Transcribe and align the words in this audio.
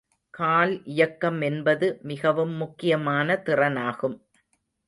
கால் 0.33 0.83
இயக்கம் 0.85 1.41
என்பது 1.41 1.99
மிகவும் 2.01 2.55
முக்கியமான 2.55 3.41
திறனாகும். 3.45 4.17